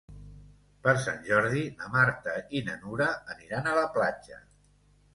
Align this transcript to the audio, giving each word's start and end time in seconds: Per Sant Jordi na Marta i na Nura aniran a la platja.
Per 0.87 0.95
Sant 1.03 1.21
Jordi 1.27 1.61
na 1.83 1.91
Marta 1.97 2.35
i 2.61 2.65
na 2.71 2.81
Nura 2.81 3.13
aniran 3.37 3.71
a 3.75 3.81
la 3.83 3.89
platja. 3.99 4.45